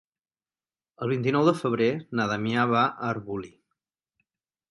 [1.05, 1.89] El vint-i-nou de febrer
[2.19, 3.53] na Damià va a Arbolí.